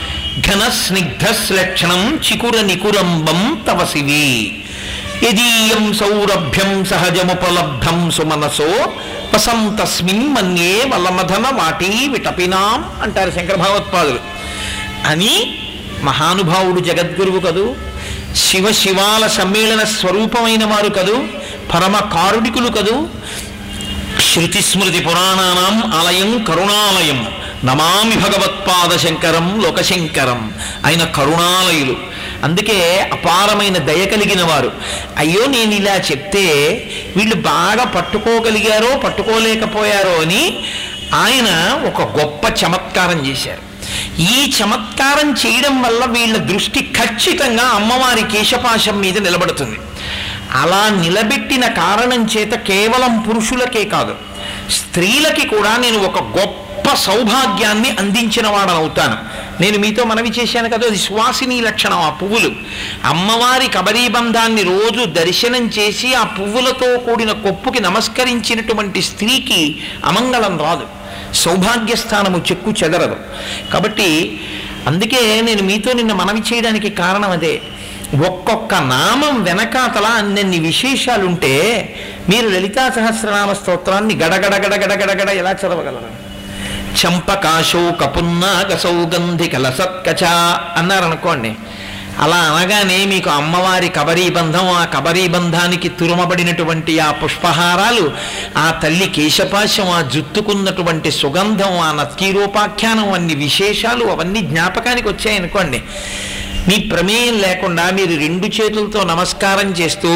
ఘన 0.48 0.68
స్నిగ్ధశ్లక్షణం 0.68 2.16
చికుర 2.16 2.60
నికురంబం 2.60 3.64
తవ 3.68 3.84
శివి 3.84 4.62
యదీయం 5.24 5.92
సౌరభ్యం 5.92 6.84
సహజముపలబ్ధం 6.84 8.10
సుమనసో 8.10 8.92
వసంతస్మిన్ 9.34 10.34
మన్యే 10.34 10.84
వలమధన 10.84 11.46
వాటీ 11.52 12.08
విటపినాం 12.08 13.02
అంటారు 13.02 13.30
శంకర 13.30 13.54
భగవత్పాదులు 13.54 14.37
అని 15.08 15.58
మహానుభావుడు 16.02 16.80
జగద్గురువు 16.80 17.38
కదూ 17.38 17.74
శివ 18.36 18.72
శివాల 18.72 19.26
సమ్మేళన 19.26 19.84
స్వరూపమైన 19.84 20.64
వారు 20.64 20.88
కదూ 20.88 21.18
పరమ 21.74 21.98
కారుణికులు 21.98 22.68
కదూ 22.68 23.08
శృతి 24.34 24.62
స్మృతి 24.62 25.00
పురాణానాం 25.00 25.92
ఆలయం 25.94 26.44
కరుణాలయం. 26.44 27.28
నమామి 27.64 28.16
భగవత్పాద 28.16 28.96
శంకరం 28.96 29.60
లోకశంకరం 29.62 30.54
ఆయన 30.86 31.04
కరుణాలయులు. 31.04 31.96
అందుకే 32.44 33.10
అపారమైన 33.12 33.78
దయ 33.78 34.04
కలిగిన 34.04 34.42
వారు. 34.44 34.72
అయ్యో 35.16 35.46
నేను 35.46 35.74
ఇలా 35.74 35.94
చెప్తే 35.96 36.46
వీళ్ళు 37.16 37.34
బాగా 37.34 37.84
పట్టుకోగలిగారో 37.84 38.96
పట్టుకోలేకపోయారో 38.96 40.10
అని 40.10 40.58
ఆయన 41.14 41.48
ఒక 41.86 42.18
గొప్ప 42.20 42.64
చమత్కారం 42.64 43.26
చేశారు. 43.26 43.67
ఈ 44.20 44.52
చమత్కారం 44.58 45.32
చేయడం 45.32 45.82
వల్ల 45.82 46.04
వీళ్ళ 46.04 46.36
దృష్టి 46.36 46.80
ఖచ్చితంగా 46.80 47.64
అమ్మవారి 47.64 48.22
కేశపాశం 48.22 49.00
మీద 49.00 49.18
నిలబడుతుంది. 49.18 49.78
అలా 50.52 50.88
నిలబెట్టిన 51.00 51.66
కారణం 51.66 52.24
చేత 52.24 52.54
కేవలం 52.54 53.18
పురుషులకే 53.20 53.84
కాదు 53.84 54.14
స్త్రీలకి 54.70 55.48
కూడా 55.48 55.76
నేను 55.76 55.98
ఒక 55.98 56.18
గొప్ప 56.38 56.94
సౌభాగ్యాన్ని 56.94 57.90
అందించిన 57.90 58.48
వాడనవుతాను. 58.48 59.16
నేను 59.62 59.78
మీతో 59.78 60.04
మనవి 60.04 60.28
చేశాను 60.28 60.68
కదా 60.68 60.86
అది 60.86 60.98
సువాసిని 60.98 61.60
లక్షణం 61.60 62.00
ఆ 62.00 62.10
పువ్వులు. 62.10 62.50
అమ్మవారి 63.04 63.68
కబరీబంధాన్ని 63.68 64.62
రోజు 64.62 65.04
దర్శనం 65.04 65.66
చేసి 65.66 66.14
ఆ 66.14 66.22
పువ్వులతో 66.24 66.96
కూడిన 66.96 67.32
కొప్పుకి 67.32 67.80
నమస్కరించినటువంటి 67.80 69.02
స్త్రీకి 69.02 69.82
అమంగళం 70.04 70.58
రాదు. 70.58 70.97
సౌభాగ్యస్థానము 71.34 72.38
చెక్కు 72.38 72.74
చెదరదు. 72.84 73.16
కాబట్టి 73.72 74.40
అందుకే 74.86 75.40
నేను 75.40 75.62
మీతో 75.62 75.92
నిన్న 75.92 76.12
మనవి 76.12 76.40
చేయడానికి 76.40 76.90
కారణం 76.90 77.30
అదే. 77.30 77.60
ఒక్కొక్క 78.26 78.74
నామం 78.74 79.42
వెనకాతల 79.42 80.04
అన్నన్ని 80.04 80.58
విశేషాలుంటే 80.58 81.54
మీరు 82.28 82.48
లలితా 82.48 82.88
సహస్రనామ 82.88 83.52
స్తోత్రాన్ని 83.52 84.14
గడగడ 84.16 84.54
గడగడ 84.54 84.92
గడగడ 84.92 85.28
ఎలా 85.28 85.52
చదవగలరు? 85.52 86.28
చంపకాశో 87.06 87.92
కపున్నాగ 88.00 88.76
సౌగంధి 88.76 89.48
కలసత్కచ 89.48 90.24
అన్నారనుకోండి. 90.76 91.54
అలా 92.24 92.38
అనగానే 92.50 92.98
మీకు 93.12 93.30
అమ్మవారి 93.30 93.88
కబరీ 93.96 94.24
బంధం 94.36 94.66
ఆ 94.78 94.82
కబరీ 94.94 95.24
బంధానికి 95.28 95.88
తురుమబడినటువంటి 95.98 96.94
ఆ 97.06 97.08
పుష్పహారాలు 97.20 98.04
ఆ 98.56 98.66
తల్లి 98.82 99.08
కేశపాశం 99.16 99.90
ఆ 99.90 100.00
జుత్తుకున్నటువంటి 100.14 101.10
సుగంధం 101.20 101.74
ఆ 101.86 101.88
నత్కీరోపాఖ్యానం 101.92 103.08
అన్ని 103.12 103.36
విశేషాలు 103.44 104.06
అవన్నీ 104.14 104.42
జ్ఞాపకానికి 104.50 105.08
వచ్చాయనుకోండి 105.08 105.80
మీ 106.68 106.76
ప్రమేయం 106.90 107.36
లేకుండా 107.38 107.84
మీరు 107.90 108.14
రెండు 108.24 108.48
చేతులతో 108.56 109.02
నమస్కారం 109.12 109.68
చేస్తూ 109.80 110.12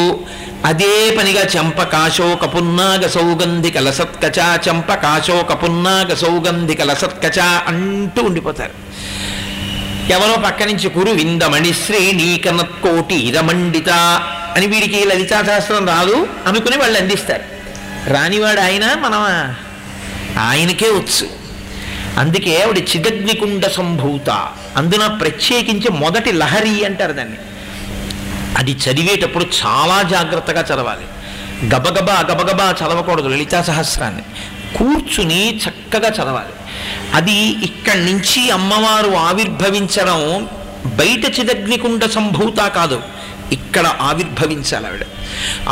అదే 0.65 0.93
పనిగా 1.17 1.43
చెంప 1.55 1.81
కాశో 1.93 2.27
కపున్నాగ 2.43 3.07
సౌగంధిక 3.07 3.75
కలసత్కచ 3.77 4.39
చెంప 4.67 4.89
కాశో 5.05 5.37
కపున్నాగ 5.51 6.09
సౌగంధిక 6.15 6.79
కలసత్కచ 6.81 7.39
అంటూ 7.71 8.21
ఉండిపోతారు. 8.21 8.75
ఎవరో 10.09 10.41
పక్క 10.41 10.63
నుంచి 10.63 10.89
కురు 10.89 11.11
విందమణి 11.11 11.73
శ్రేణీకనత్కోటి 11.73 13.15
ఇదమండిత 13.15 13.89
అని 14.55 14.67
వీడికి 14.67 15.05
లలితాశాస్త్రం 15.05 15.87
రాదు 15.87 16.27
అనుకుని 16.47 16.77
వాళ్ళు 16.77 16.99
అందిస్తారు. 16.99 17.43
రానివాడు 18.09 18.59
ఆయన 18.59 18.93
మనం 18.93 19.55
ఆయనకే 20.39 20.89
వచ్చు. 20.89 21.29
అందుకే 22.17 22.63
ఆవిడ 22.63 22.77
చిదగ్నికుండ 22.77 23.67
సంభూత. 23.67 24.29
అందున 24.77 25.07
ప్రత్యేకించి 25.07 25.89
మొదటి 25.89 26.31
లహరి 26.31 26.85
అంటారు 26.85 27.11
దాన్ని. 27.11 27.37
అది 28.57 28.71
చదివేటప్పుడు 28.71 29.45
చాలా 29.65 30.01
జాగ్రత్తగా 30.01 30.61
చదవాలి. 30.61 31.05
గబగబా 31.75 32.19
గబగబా 32.19 32.75
చదవకూడదు 32.81 33.27
లలితా 33.27 33.61
సహస్రాన్ని. 33.61 34.21
కూర్చుని 34.77 35.59
చక్కగా 35.69 36.09
చదవాలి. 36.09 36.62
అది 37.13 37.37
ఇక్కడి 37.67 38.05
నుంచి 38.05 38.51
అమ్మవారు 38.51 39.11
ఆవిర్భవించడం 39.11 40.49
బయట 40.85 41.39
చిదగ్నికుండ 41.39 42.05
సంభూత 42.05 42.59
కాదు. 42.77 43.01
ఇక్కడ 43.51 43.85
ఆవిర్భవించాలి 44.01 44.87
ఆవిడ. 44.87 45.05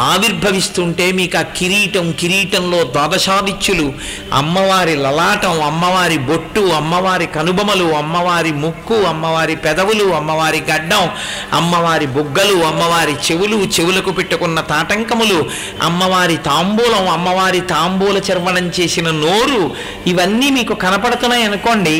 ఆవిర్భవిస్తుంటే 0.05 1.11
మీకు 1.11 1.37
ఆ 1.37 1.41
కిరీటం 1.57 2.11
కిరీటంలో 2.11 2.83
ద్వాదశాదిత్యులు 2.83 3.87
అమ్మవారి 4.33 4.95
లలాటం 4.95 5.61
అమ్మవారి 5.61 6.17
బొట్టు 6.17 6.59
అమ్మవారి 6.59 7.25
కనుబొమలు 7.27 7.87
అమ్మవారి 7.93 8.51
ముక్కు 8.53 8.95
అమ్మవారి 9.05 9.55
పెదవులు 9.55 10.13
అమ్మవారి 10.13 10.61
గడ్డం 10.71 11.05
అమ్మవారి 11.53 12.05
బుగ్గలు 12.05 12.57
అమ్మవారి 12.63 13.15
చెవులు 13.27 13.57
చెవులకు 13.75 14.11
పెట్టుకున్న 14.11 14.59
తాటంకములు 14.61 15.39
అమ్మవారి 15.81 16.37
తాంబూలం 16.37 17.07
అమ్మవారి 17.07 17.61
తాంబూల 17.73 18.17
చర్వణం 18.31 18.71
చేసిన 18.79 19.11
నోరు 19.21 19.61
ఇవన్నీ 20.07 20.49
మీకు 20.49 20.73
కనపడుతున్నాయి 20.73 21.43
అనుకోండి 21.43 21.95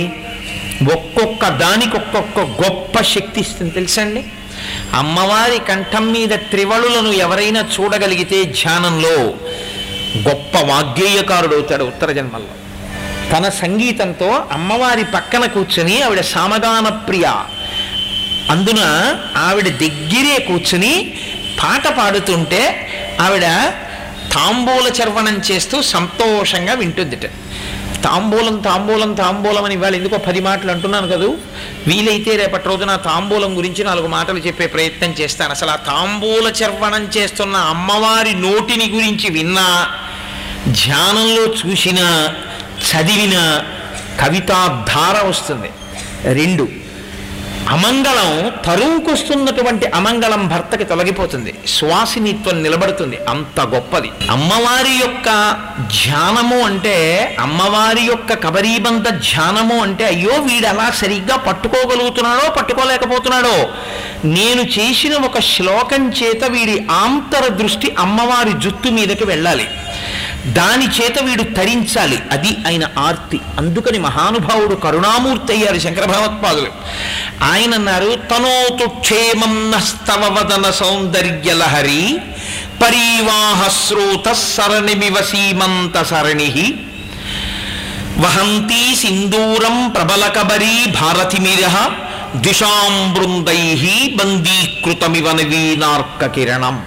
ఒక్కొక్క 0.94 1.48
దానికి 1.48 1.96
ఒక్కొక్క 1.98 2.40
గొప్ప 2.62 3.02
శక్తి 3.02 3.40
ఇస్తుంది 3.40 3.72
తెలుసండి? 3.72 4.22
అమ్మవారి 4.94 5.60
కంఠం 5.60 6.12
మీద 6.12 6.30
త్రివళులను 6.30 7.12
ఎవరైనా 7.12 7.70
చూడగలిగితే 7.80 8.44
ధ్యానంలో 8.44 9.18
గొప్ప 10.30 10.58
వాగ్గేయకారుడు 10.58 11.54
అవుతాడు 11.54 11.84
ఉత్తర 11.84 12.12
జన్మల్లో. 12.12 12.56
తన 13.32 13.50
సంగీతంతో 13.50 14.46
అమ్మవారి 14.52 15.04
పక్కన 15.04 15.46
కూర్చుని 15.46 16.02
ఆవిడ 16.02 16.22
సామగాన 16.22 16.90
ప్రియ. 16.90 17.24
అందున 18.50 18.82
ఆవిడ 19.38 19.68
దగ్గరే 19.68 20.40
కూర్చుని 20.40 21.14
పాట 21.64 21.88
పాడుతుంటే 21.88 22.88
ఆవిడ 23.22 23.42
తాంబూల 24.34 24.92
చర్వణం 25.04 25.42
చేస్తూ 25.52 25.82
సంతోషంగా 25.82 26.74
వింటుందిట. 26.74 27.26
తాంబూలం 28.04 28.60
తాంబూలం 28.60 29.14
తాంబూలం 29.14 29.66
అని 29.66 29.76
ఇవాళ 29.76 29.96
ఎందుకో 29.96 30.18
పది 30.18 30.40
మాటలు 30.40 30.72
అంటున్నాను 30.72 31.08
కదూ? 31.08 31.38
వీలైతే 31.88 32.36
రేపటి 32.36 32.68
రోజున 32.68 32.96
తాంబూలం 32.96 33.58
గురించి 33.58 33.84
నాలుగు 33.84 34.08
మాటలు 34.08 34.40
చెప్పే 34.40 34.68
ప్రయత్నం 34.68 35.16
చేస్తాను. 35.20 35.52
అసలు 35.52 35.70
ఆ 35.70 35.76
తాంబూల 35.76 36.54
చర్వణం 36.64 37.10
చేస్తున్న 37.18 37.56
అమ్మవారి 37.56 38.34
నోటిని 38.34 38.90
గురించి 38.90 39.30
విన్నా 39.30 39.88
ధ్యానంలో 40.68 41.46
చూసిన 41.46 42.30
చదివిన 42.90 43.64
కవితాధార 44.22 45.28
వస్తుంది. 45.28 45.72
రెండు. 46.34 46.81
అమంగళం 47.72 48.52
తరువుకొస్తున్నటువంటి 48.66 49.86
అమంగళం 49.86 50.48
భర్తకి 50.48 50.84
తొలగిపోతుంది. 50.84 51.54
శ్వాసినిత్వం 51.68 52.64
నిలబడుతుంది. 52.64 53.18
అంత 53.30 53.60
గొప్పది. 53.62 54.10
అమ్మవారి 54.32 54.90
యొక్క 54.90 55.28
ధ్యానము 55.80 56.60
అంటే 56.60 56.96
అమ్మవారి 57.40 58.02
యొక్క 58.02 58.34
కబరీబంధ 58.34 59.08
ధ్యానము 59.10 59.82
అంటే 59.82 60.06
అయ్యో 60.06 60.42
వీడు 60.42 60.68
అలా 60.68 60.90
సరిగ్గా 60.90 61.38
పట్టుకోగలుగుతున్నాడో 61.38 62.50
పట్టుకోలేకపోతున్నాడో. 62.50 63.56
నేను 64.26 64.62
చేసిన 64.62 65.14
ఒక 65.16 65.40
శ్లోకం 65.40 66.10
చేత 66.10 66.44
వీడి 66.46 66.86
ఆంతర 66.92 67.48
దృష్టి 67.48 67.96
అమ్మవారి 68.00 68.54
జుత్తు 68.60 68.90
మీదకి 68.90 69.24
వెళ్ళాలి. 69.24 69.68
దాని 70.46 70.86
చేత 70.86 71.20
వీడు 71.20 71.44
తరించాలి. 71.44 72.20
అది 72.32 72.58
ఆయన 72.68 72.88
ఆర్తి. 72.98 73.40
అందుకని 73.58 74.00
మహానుభావుడు 74.00 74.76
కరుణామూర్తి 74.76 75.54
అయ్యారు 75.54 75.80
శంకర 75.80 76.06
భగవత్పాదులు. 76.06 76.68
ఆయన 77.44 77.74
అన్నారు 77.74 78.18
తనోతు 78.36 78.90
క్షేమం 78.90 79.72
నస్తవ 79.72 80.34
వదన 80.34 80.72
సౌందర్యలహరి 80.72 82.18
పరీవాహ 82.84 83.68
స్రోత 83.68 84.32
సరణిమివ 84.32 85.22
సీమంత 85.22 86.04
సరణి. 86.04 86.74
వహంతి 88.18 88.96
సింధూరం 88.96 89.90
ప్రబలకబరీ 89.90 90.86
భారతిమిర 91.02 91.90
దిశాం 92.36 93.14
బృందై 93.14 94.16
బందీకృతమివ 94.20 95.32
నవీనార్క 95.32 96.26
కిరణం. 96.26 96.86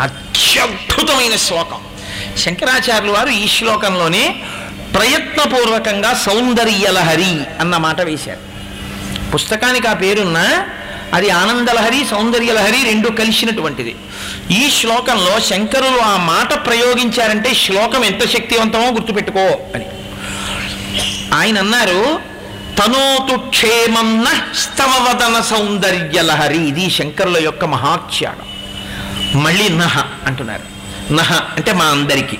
అత్యద్భుతమైన 0.00 1.36
శ్లోకం. 1.36 1.89
శంకరాచార్యులు 2.38 3.12
వారు 3.12 3.28
ఈ 3.28 3.48
శ్లోకంలోనే 3.48 4.42
ప్రయత్నపూర్వకంగా 4.94 6.14
సౌందర్యలహరి 6.14 7.40
అన్న 7.60 7.76
మాట 7.76 8.00
వేశారు. 8.00 8.50
పుస్తకానికి 9.30 9.88
ఆ 9.88 9.92
పేరున్న 9.92 10.66
అది 11.14 11.30
ఆనందలహరి 11.30 12.06
సౌందర్యలహరి 12.10 12.84
రెండు 12.84 13.08
కలిసినటువంటిది. 13.08 13.96
ఈ 14.50 14.70
శ్లోకంలో 14.70 15.40
శంకరులు 15.40 15.98
ఆ 15.98 16.16
మాట 16.16 16.66
ప్రయోగించారంటే 16.66 17.54
శ్లోకం 17.54 18.04
ఎంత 18.04 18.28
శక్తివంతమో 18.28 18.90
గుర్తుపెట్టుకో 18.90 19.58
అని. 19.74 19.86
ఆయన 21.34 21.58
అన్నారు 21.58 22.20
తనోతు 22.78 23.36
క్షేమం 23.36 24.26
స్తవవదన 24.58 25.40
సౌందర్యలహరి 25.40 26.68
ఇది 26.68 26.90
శంకరుల 26.90 27.44
యొక్క 27.44 27.64
మహాత్యాగం 27.64 28.46
మళ్ళీ 29.42 29.68
నహ 29.68 30.04
అంటున్నారు. 30.26 30.79
నహ 31.12 31.32
అంటే 31.56 31.72
మా 31.72 31.84
అందరికీ. 31.84 32.38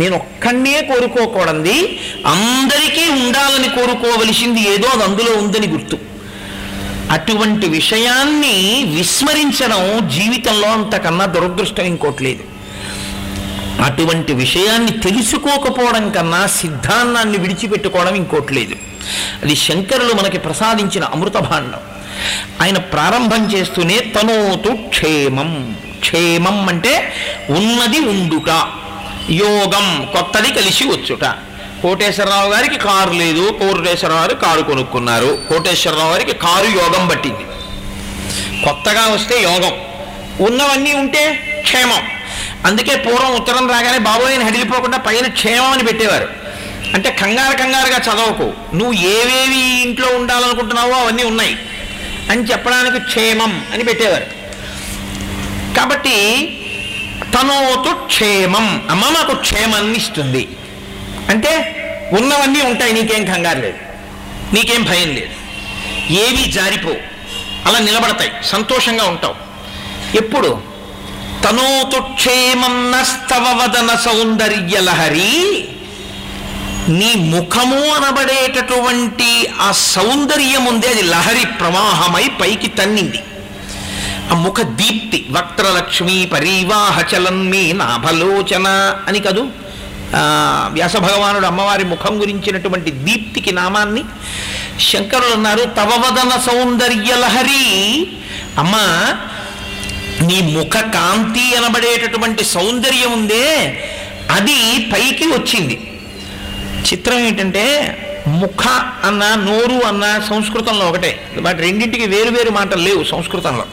నేను 0.00 0.16
ఒక్కడే 0.16 0.82
కోరుకోకూడంది 0.82 2.00
అందరికీ 2.26 3.08
ఉండాలని 3.08 3.68
కోరుకోవలసింది 3.68 4.60
ఏదో 4.60 4.88
అది 4.88 5.02
అందులో 5.02 5.32
ఉందని 5.32 5.66
గుర్తు. 5.66 5.98
అటువంటి 7.10 7.68
విషయాన్ని 7.68 8.84
విస్మరించడం 8.96 10.08
జీవితంలో 10.08 10.68
అంతకన్నా 10.68 11.26
దురదృష్టం 11.26 11.84
ఇంకోట్లేదు 11.84 12.44
అటువంటి 13.82 14.32
విషయాన్ని 14.32 14.92
తెలుసుకోకపోవడం 14.92 16.10
కన్నా 16.10 16.46
సిద్ధాంతాన్ని 16.46 17.38
విడిచిపెట్టుకోవడం 17.38 18.14
ఇంకోట్లేదు 18.14 18.74
అది 19.42 19.56
శంకరులు 19.56 20.12
మనకి 20.12 20.38
ప్రసాదించిన 20.38 21.04
అమృత 21.04 21.36
భాండం 21.36 21.80
ఆయన 22.60 22.78
ప్రారంభం 22.78 23.52
చేస్తూనే 23.54 23.98
తనోతు 24.00 24.70
క్షేమం. 24.88 25.76
క్షేమం 26.00 26.68
అంటే 26.68 27.12
ఉన్నది 27.50 27.98
ఉండుట. 27.98 28.66
యోగం 29.30 30.08
కొత్తది 30.12 30.52
కలిసి 30.52 30.84
వచ్చుట. 30.84 31.24
కోటేశ్వరరావు 31.82 32.52
గారికి 32.52 32.78
కారు 32.78 33.10
లేదు 33.10 33.50
కోటేశ్వరరావు 33.50 34.20
గారు 34.20 34.34
కారు 34.34 34.62
కొనుక్కున్నారు. 34.62 35.38
కోటేశ్వరరావు 35.48 36.12
గారికి 36.12 36.34
కారు 36.34 36.64
యోగం 36.64 37.08
పట్టింది. 37.08 37.44
కొత్తగా 38.64 39.06
వస్తే 39.06 39.42
యోగం. 39.42 39.72
ఉన్నవన్నీ 40.40 40.92
ఉంటే 40.92 41.34
క్షేమం. 41.62 42.02
అందుకే 42.66 42.96
పూర్వం 42.96 43.34
ఉత్తరం 43.34 43.70
రాగానే 43.70 43.98
బాబోయని 43.98 44.44
హడిలిపోకుండా 44.44 44.98
పైన 44.98 45.26
క్షేమం 45.26 45.72
అని 45.72 45.84
పెట్టేవారు. 45.84 46.28
అంటే 46.94 47.10
కంగారు 47.10 47.56
కంగారుగా 47.56 47.98
చదవకు. 47.98 48.52
నువ్వు 48.74 48.92
ఏవేవి 48.92 49.82
ఇంట్లో 49.82 50.08
ఉండాలనుకుంటున్నావో 50.08 50.92
అవన్నీ 50.92 51.22
ఉన్నాయి. 51.22 51.58
అని 52.30 52.42
చెప్పడానికి 52.42 53.00
క్షేమం 53.00 53.64
అని 53.72 53.84
పెట్టేవారు. 53.84 54.39
కాబట్టి 55.76 56.46
తనోతు 57.20 57.94
క్షేమం. 57.94 58.86
అమ్మ 58.90 59.08
మాకు 59.08 59.34
క్షేమాన్ని 59.34 59.98
ఇస్తుంది. 59.98 60.48
అంటే 61.28 61.76
ఉన్నవన్నీ 62.12 62.60
ఉంటాయి 62.60 62.92
నీకేం 62.92 63.24
కంగారు 63.24 63.58
లేదు. 63.58 63.78
నీకేం 64.54 64.84
భయం 64.84 65.08
లేదు. 65.08 65.30
ఏవి 66.12 66.52
జారిపో. 66.52 66.90
అలా 67.66 67.78
నిలబడతాయి. 67.78 68.32
సంతోషంగా 68.44 69.04
ఉంటావు. 69.04 69.34
ఎప్పుడు? 70.16 70.62
తనోతు 71.44 72.00
క్షేమం 72.00 72.92
నస్తవ 72.92 73.60
వదన 73.62 73.96
సౌందర్యలహరి 73.96 75.68
నీ 76.88 77.14
ముఖము 77.14 77.86
అనబడేటటువంటి 77.86 79.46
ఆ 79.60 79.72
సౌందర్యం 79.72 80.64
ఉంది 80.64 80.86
అది 80.86 81.02
లహరి 81.02 81.46
ప్రవాహమై 81.46 82.28
పైకి 82.40 82.66
తన్నింది. 82.66 83.18
ముఖ 84.34 84.60
దీప్తి 84.60 85.26
వక్త్రలక్ష్మి 85.30 86.26
పరీవాహ 86.32 87.02
మీ 87.30 87.72
నాభలోచన 87.72 88.68
అని 89.08 89.20
కదూ? 89.20 89.42
వ్యాస 90.72 90.96
భగవానుడు 90.96 91.46
అమ్మవారి 91.46 91.84
ముఖం 91.84 92.20
గురించినటువంటి 92.20 92.90
దీప్తికి 92.90 93.52
నామాన్ని 93.52 94.02
శంకరులు 94.80 95.32
అన్నారు 95.32 95.60
తవవదన 95.60 96.40
సౌందర్య 96.46 97.14
లహరి 97.16 97.66
అమ్మా 98.58 98.86
నీ 100.20 100.40
ముఖ 100.40 100.76
కాంతి 100.76 101.56
అనబడేటటువంటి 101.56 102.44
సౌందర్యం 102.44 103.12
ఉందే 103.12 103.46
అది 104.30 104.90
పైకి 104.92 105.24
వచ్చింది. 105.24 105.76
చిత్రం 106.90 107.18
ఏంటంటే 107.18 107.64
ముఖ 108.28 108.66
అన్న 109.04 109.24
నోరు 109.24 109.86
అన్న 109.86 110.20
సంస్కృతంలో 110.28 110.86
ఒకటే. 110.86 111.32
వాటి 111.38 111.62
రెండింటికి 111.62 112.06
వేరు 112.06 112.30
వేరు 112.30 112.50
మాటలు 112.50 112.82
లేవు 112.82 113.04
సంస్కృతంలో. 113.04 113.64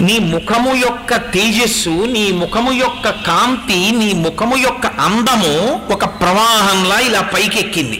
నీ 0.00 0.18
ముఖము 0.18 0.74
యొక్క 0.76 1.16
తేజస్సు 1.16 1.94
నీ 2.14 2.32
ముఖము 2.32 2.72
యొక్క 2.72 3.08
కాంతి 3.10 3.90
నీ 3.90 4.12
ముఖము 4.12 4.56
యొక్క 4.56 4.86
అందము 4.86 5.52
ఒక 5.92 6.04
ప్రవాహంలా 6.04 6.98
ఇలా 6.98 7.20
పైకెక్కింది. 7.20 7.98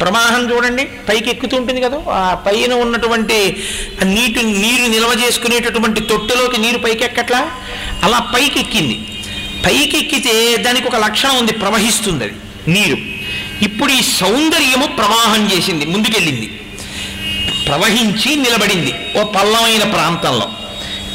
ప్రవాహం 0.00 0.42
చూడండి 0.50 0.84
పైకి 0.84 1.30
ఎక్కుతూ 1.30 1.56
ఉంటుంది 1.56 1.80
కదా 1.80 1.98
ఆ 2.10 2.34
పైన 2.46 2.72
ఉన్నటువంటి 2.74 3.56
నీటి 4.04 4.42
నీరు 4.42 4.86
నిల్వ 4.90 5.12
చేసుకునేటటువంటి 5.24 6.00
తొట్టెలోకి 6.00 6.58
నీరు 6.60 6.78
పైకెక్కట్లా? 6.78 7.42
అలా 8.02 8.18
పైకెక్కింది. 8.18 8.96
పైకెక్కితే 9.66 10.56
దానికి 10.56 10.88
ఒక 10.88 10.96
లక్షణం 10.96 11.36
ఉంది 11.36 11.52
ప్రవహిస్తుంది 11.52 12.24
అది 12.24 12.34
నీరు. 12.68 12.98
ఇప్పుడు 13.64 13.92
ఈ 13.92 14.02
సౌందర్యము 14.02 14.86
ప్రవాహం 14.86 15.52
చేసింది 15.52 15.84
ముందుకెళ్ళింది. 15.86 16.48
ప్రవహించి 17.68 18.36
నిలబడింది 18.36 18.94
ఓ 19.20 19.24
పల్లమైన 19.24 19.84
ప్రాంతంలో. 19.84 20.48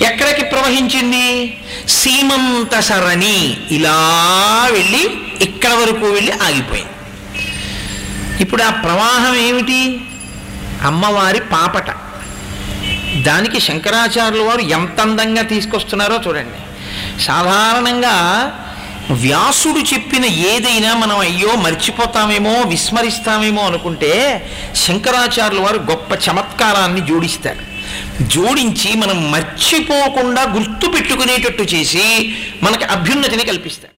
ఎక్కడికి 0.06 0.46
ప్రవహించింది? 0.46 1.58
సీమంత 1.88 2.80
సరణి 2.80 3.58
ఇలా 3.72 3.98
వెళ్ళి 4.72 5.10
ఇక్కడ 5.42 5.74
వరకు 5.74 6.06
వెళ్ళి 6.06 6.32
ఆగిపోయింది. 6.32 6.92
ఇప్పుడు 8.42 8.64
ఆ 8.64 8.70
ప్రవాహం 8.70 9.36
ఏమిటి? 9.36 10.02
అమ్మవారి 10.82 11.40
పాపట. 11.40 11.90
దానికి 13.22 13.60
శంకరాచార్యుల 13.60 14.44
వారు 14.44 14.62
ఎంత 14.62 15.02
అందంగా 15.02 15.42
తీసుకొస్తున్నారో 15.42 16.22
చూడండి. 16.28 16.58
సాధారణంగా 17.24 18.16
వ్యాసుడు 19.12 19.80
చెప్పిన 19.80 20.26
ఏదైనా 20.26 20.96
మనం 20.96 21.20
అయ్యో 21.20 21.56
మర్చిపోతామేమో 21.56 22.52
విస్మరిస్తామేమో 22.52 23.64
అనుకుంటే 23.64 24.46
శంకరాచార్యుల 24.76 25.62
వారు 25.62 25.78
గొప్ప 25.78 26.30
చమత్కారాన్ని 26.30 27.08
జోడిస్తారు. 27.08 27.77
జోడించి 28.28 28.92
మనం 28.98 29.20
మర్చిపోకుండా 29.32 30.44
గుర్తు 30.56 30.88
పెట్టుకునేటట్టు 30.88 31.66
చేసి 31.74 32.08
మనకి 32.64 32.88
అభ్యున్నతిని 32.88 33.46
కల్పిస్తాడు 33.46 33.97